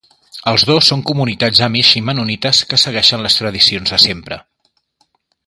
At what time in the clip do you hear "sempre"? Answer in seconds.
4.09-4.41